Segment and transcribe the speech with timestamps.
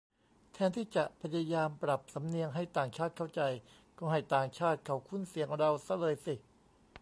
[0.53, 3.41] แทนที่จะพยายามปรับสำเนียงให้ต่างชาติเข้าใจ
[3.99, 6.35] ก็ให้ต่างชาติเขาคุ้นเสียงเราซะเลยสิ